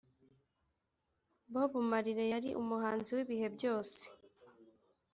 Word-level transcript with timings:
bobo 1.53 1.79
marire 1.89 2.25
yari 2.33 2.49
umuhanzi 2.61 3.09
w’ibihe 3.15 3.47
byose 3.55 3.99